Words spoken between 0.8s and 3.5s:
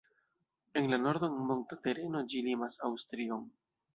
la nordo, en monta tereno, ĝi limas Aŭstrion.